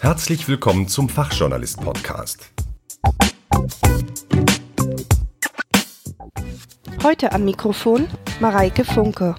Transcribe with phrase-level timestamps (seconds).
[0.00, 2.50] Herzlich willkommen zum Fachjournalist Podcast.
[7.02, 8.08] Heute am Mikrofon
[8.40, 9.34] Mareike Funke.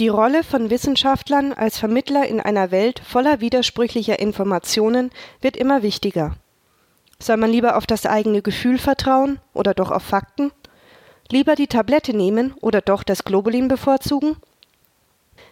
[0.00, 5.10] Die Rolle von Wissenschaftlern als Vermittler in einer Welt voller widersprüchlicher Informationen
[5.40, 6.36] wird immer wichtiger.
[7.20, 10.50] Soll man lieber auf das eigene Gefühl vertrauen oder doch auf Fakten?
[11.30, 14.36] Lieber die Tablette nehmen oder doch das Globulin bevorzugen?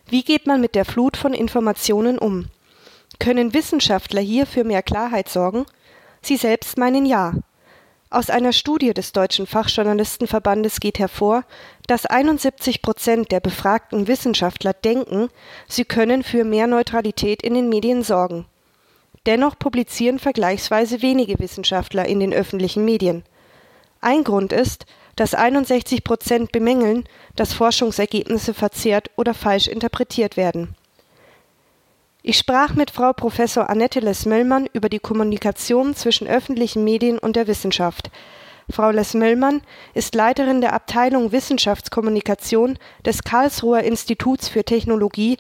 [0.06, 2.46] Wie geht man mit der Flut von Informationen um?
[3.18, 5.64] Können Wissenschaftler hier für mehr Klarheit sorgen?
[6.20, 7.34] Sie selbst meinen ja.
[8.10, 11.44] Aus einer Studie des Deutschen Fachjournalistenverbandes geht hervor,
[11.86, 15.28] dass 71 Prozent der befragten Wissenschaftler denken,
[15.66, 18.44] sie können für mehr Neutralität in den Medien sorgen.
[19.24, 23.24] Dennoch publizieren vergleichsweise wenige Wissenschaftler in den öffentlichen Medien.
[24.02, 24.84] Ein Grund ist,
[25.16, 27.04] dass 61 Prozent bemängeln,
[27.36, 30.74] dass Forschungsergebnisse verzerrt oder falsch interpretiert werden.
[32.24, 37.48] Ich sprach mit Frau Professor Annette Les-Möllmann über die Kommunikation zwischen öffentlichen Medien und der
[37.48, 38.12] Wissenschaft.
[38.70, 45.36] Frau Les-Möllmann ist Leiterin der Abteilung Wissenschaftskommunikation des Karlsruher Instituts für Technologie.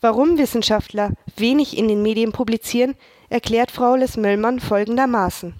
[0.00, 2.96] Warum Wissenschaftler wenig in den Medien publizieren,
[3.28, 5.54] erklärt Frau Les-Möllmann folgendermaßen.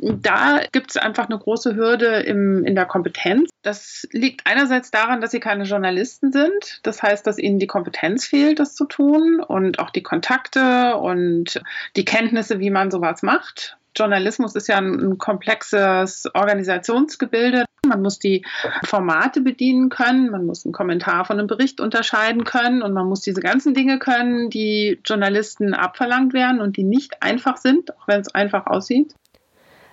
[0.00, 3.50] Da gibt es einfach eine große Hürde im, in der Kompetenz.
[3.62, 6.80] Das liegt einerseits daran, dass sie keine Journalisten sind.
[6.84, 11.60] Das heißt, dass ihnen die Kompetenz fehlt, das zu tun und auch die Kontakte und
[11.96, 13.76] die Kenntnisse, wie man sowas macht.
[13.96, 17.64] Journalismus ist ja ein, ein komplexes Organisationsgebilde.
[17.84, 18.44] Man muss die
[18.84, 23.22] Formate bedienen können, man muss einen Kommentar von einem Bericht unterscheiden können und man muss
[23.22, 28.20] diese ganzen Dinge können, die Journalisten abverlangt werden und die nicht einfach sind, auch wenn
[28.20, 29.14] es einfach aussieht.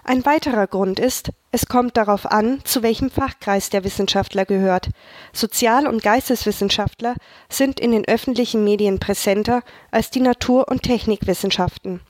[0.08, 4.90] Ein weiterer Grund ist, es kommt darauf an, zu welchem Fachkreis der Wissenschaftler gehört.
[5.34, 7.16] Sozial- und Geisteswissenschaftler
[7.50, 12.02] sind in den öffentlichen Medien präsenter als die Natur- und Technikwissenschaften.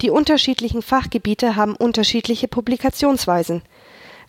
[0.00, 3.60] Die unterschiedlichen Fachgebiete haben unterschiedliche Publikationsweisen.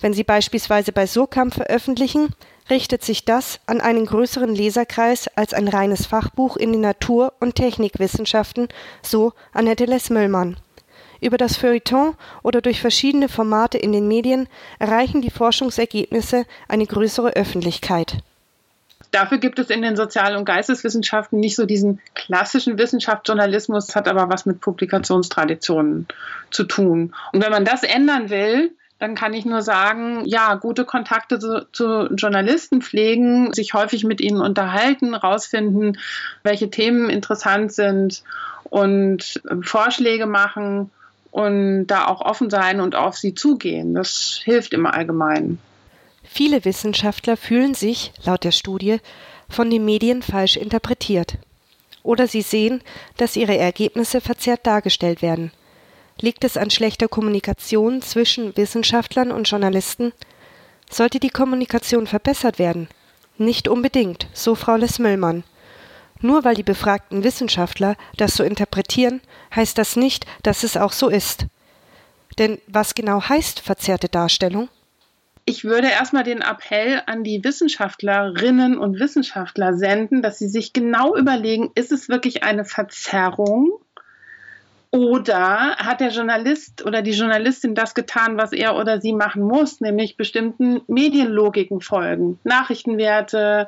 [0.01, 2.35] Wenn Sie beispielsweise bei Surkamp veröffentlichen,
[2.69, 7.55] richtet sich das an einen größeren Leserkreis als ein reines Fachbuch in den Natur- und
[7.55, 8.67] Technikwissenschaften,
[9.01, 10.57] so Annette Les-Möllmann.
[11.23, 17.29] Über das Feuilleton oder durch verschiedene Formate in den Medien erreichen die Forschungsergebnisse eine größere
[17.37, 18.17] Öffentlichkeit.
[19.11, 24.27] Dafür gibt es in den Sozial- und Geisteswissenschaften nicht so diesen klassischen Wissenschaftsjournalismus, hat aber
[24.27, 26.07] was mit Publikationstraditionen
[26.51, 27.13] zu tun.
[27.31, 31.65] Und wenn man das ändern will, dann kann ich nur sagen, ja, gute Kontakte zu,
[31.71, 35.99] zu, Journalisten pflegen, sich häufig mit ihnen unterhalten, rausfinden,
[36.41, 38.23] welche Themen interessant sind
[38.65, 40.91] und Vorschläge machen
[41.33, 43.95] und da auch offen sein und auf sie zugehen.
[43.95, 45.57] Das hilft im Allgemeinen.
[46.23, 48.99] Viele Wissenschaftler fühlen sich, laut der Studie,
[49.49, 51.39] von den Medien falsch interpretiert.
[52.03, 52.81] Oder sie sehen,
[53.17, 55.51] dass ihre Ergebnisse verzerrt dargestellt werden.
[56.21, 60.13] Liegt es an schlechter Kommunikation zwischen Wissenschaftlern und Journalisten?
[60.87, 62.89] Sollte die Kommunikation verbessert werden?
[63.39, 65.43] Nicht unbedingt, so Frau Les-Möllmann.
[66.23, 69.19] Nur weil die befragten Wissenschaftler das so interpretieren,
[69.53, 71.47] heißt das nicht, dass es auch so ist.
[72.39, 74.69] Denn was genau heißt verzerrte Darstellung?
[75.43, 81.13] Ich würde erstmal den Appell an die Wissenschaftlerinnen und Wissenschaftler senden, dass sie sich genau
[81.17, 83.73] überlegen, ist es wirklich eine Verzerrung
[84.91, 89.81] oder hat der Journalist oder die Journalistin das getan, was er oder sie machen muss,
[89.81, 93.67] nämlich bestimmten Medienlogiken folgen, Nachrichtenwerte,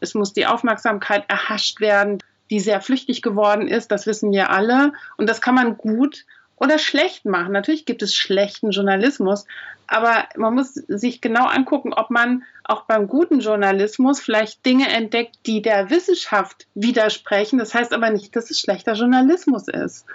[0.00, 2.18] es muss die Aufmerksamkeit erhascht werden,
[2.50, 3.90] die sehr flüchtig geworden ist.
[3.90, 4.92] Das wissen wir alle.
[5.16, 6.24] Und das kann man gut
[6.56, 7.52] oder schlecht machen.
[7.52, 9.46] Natürlich gibt es schlechten Journalismus,
[9.86, 15.36] aber man muss sich genau angucken, ob man auch beim guten Journalismus vielleicht Dinge entdeckt,
[15.46, 17.58] die der Wissenschaft widersprechen.
[17.58, 20.06] Das heißt aber nicht, dass es schlechter Journalismus ist.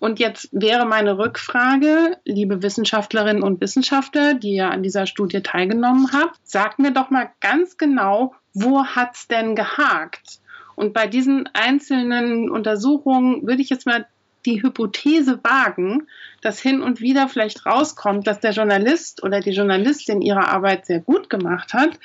[0.00, 6.10] Und jetzt wäre meine Rückfrage, liebe Wissenschaftlerinnen und Wissenschaftler, die ja an dieser Studie teilgenommen
[6.12, 10.40] habt, sagt mir doch mal ganz genau, wo hat es denn gehakt?
[10.76, 14.06] Und bei diesen einzelnen Untersuchungen würde ich jetzt mal
[14.46, 16.06] die Hypothese wagen,
[16.42, 21.00] dass hin und wieder vielleicht rauskommt, dass der Journalist oder die Journalistin ihre Arbeit sehr
[21.00, 21.98] gut gemacht hat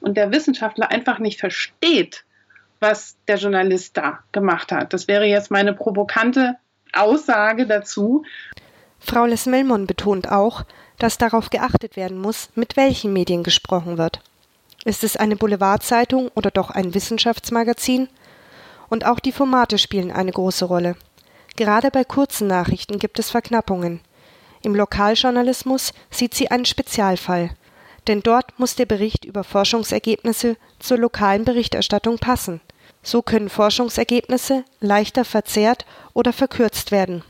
[0.00, 2.24] und der Wissenschaftler einfach nicht versteht,
[2.80, 4.92] was der Journalist da gemacht hat.
[4.92, 6.56] Das wäre jetzt meine provokante
[6.92, 8.24] Aussage dazu.
[8.98, 10.64] Frau Les-Melmon betont auch,
[10.98, 14.20] dass darauf geachtet werden muss, mit welchen Medien gesprochen wird.
[14.84, 18.08] Ist es eine Boulevardzeitung oder doch ein Wissenschaftsmagazin?
[18.88, 20.96] Und auch die Formate spielen eine große Rolle.
[21.56, 24.00] Gerade bei kurzen Nachrichten gibt es Verknappungen.
[24.62, 27.50] Im Lokaljournalismus sieht sie einen Spezialfall.
[28.08, 32.60] Denn dort muss der Bericht über Forschungsergebnisse zur lokalen Berichterstattung passen.
[33.02, 37.22] So können Forschungsergebnisse leichter verzerrt oder verkürzt werden.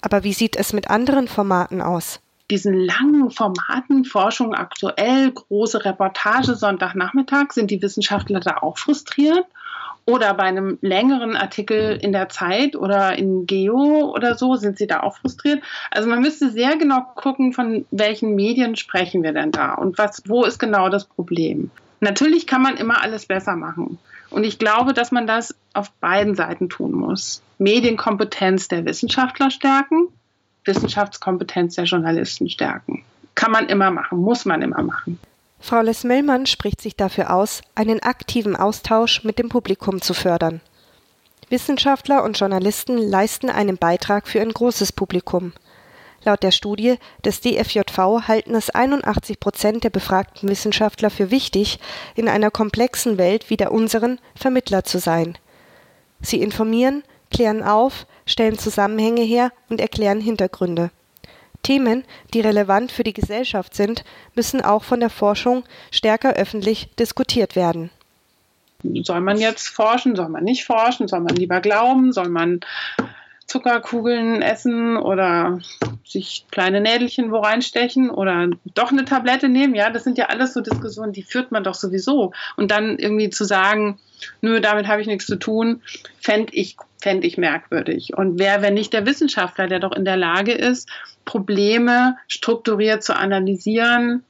[0.00, 2.20] Aber wie sieht es mit anderen Formaten aus?
[2.50, 9.44] Diesen langen Formaten, Forschung aktuell, große Reportage Sonntagnachmittag, sind die Wissenschaftler da auch frustriert?
[10.06, 14.86] Oder bei einem längeren Artikel in der Zeit oder in Geo oder so sind sie
[14.86, 15.62] da auch frustriert.
[15.90, 20.22] Also man müsste sehr genau gucken, von welchen Medien sprechen wir denn da und was,
[20.26, 21.70] wo ist genau das Problem.
[22.00, 23.98] Natürlich kann man immer alles besser machen.
[24.30, 27.42] Und ich glaube, dass man das auf beiden Seiten tun muss.
[27.58, 30.08] Medienkompetenz der Wissenschaftler stärken,
[30.68, 33.02] Wissenschaftskompetenz der Journalisten stärken.
[33.34, 35.18] Kann man immer machen, muss man immer machen.
[35.60, 40.60] Frau Les-Mellmann spricht sich dafür aus, einen aktiven Austausch mit dem Publikum zu fördern.
[41.48, 45.52] Wissenschaftler und Journalisten leisten einen Beitrag für ein großes Publikum.
[46.24, 51.78] Laut der Studie des DFJV halten es 81 Prozent der befragten Wissenschaftler für wichtig,
[52.16, 55.38] in einer komplexen Welt wie der unseren Vermittler zu sein.
[56.20, 60.90] Sie informieren, klären auf, stellen Zusammenhänge her und erklären Hintergründe.
[61.62, 64.04] Themen, die relevant für die Gesellschaft sind,
[64.34, 67.90] müssen auch von der Forschung stärker öffentlich diskutiert werden.
[69.02, 72.60] Soll man jetzt forschen, soll man nicht forschen, soll man lieber glauben, soll man
[73.48, 75.58] Zuckerkugeln essen oder
[76.04, 79.74] sich kleine Nädelchen wo reinstechen oder doch eine Tablette nehmen.
[79.74, 82.32] Ja, das sind ja alles so Diskussionen, die führt man doch sowieso.
[82.56, 83.98] Und dann irgendwie zu sagen,
[84.42, 85.82] nö, damit habe ich nichts zu tun,
[86.20, 88.12] fände ich, fänd ich merkwürdig.
[88.14, 90.90] Und wer, wenn nicht der Wissenschaftler, der doch in der Lage ist,
[91.24, 94.24] Probleme strukturiert zu analysieren